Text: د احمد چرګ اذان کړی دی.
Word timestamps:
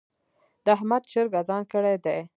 د 0.63 0.65
احمد 0.75 1.03
چرګ 1.11 1.31
اذان 1.41 1.63
کړی 1.71 1.95
دی. 2.05 2.17